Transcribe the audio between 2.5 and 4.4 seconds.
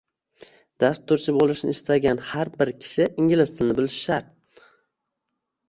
bir kishi ingliz tilini bilishi shart